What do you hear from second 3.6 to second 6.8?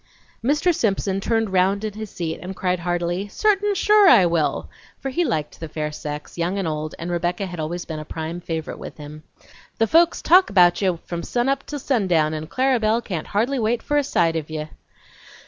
sure I will!" for he liked the fair sex, young and